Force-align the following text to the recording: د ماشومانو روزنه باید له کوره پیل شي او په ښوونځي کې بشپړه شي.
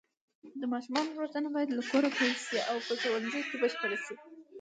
د 0.59 0.61
ماشومانو 0.73 1.17
روزنه 1.21 1.49
باید 1.55 1.69
له 1.77 1.83
کوره 1.91 2.09
پیل 2.17 2.33
شي 2.45 2.57
او 2.69 2.77
په 2.85 2.93
ښوونځي 3.01 3.41
کې 3.47 3.55
بشپړه 3.61 3.97
شي. 4.05 4.15